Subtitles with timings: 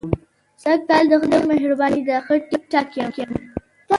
[0.63, 2.87] سږ کال د خدای مهرباني ده، ښه ټیک ټاک
[3.19, 3.29] یم.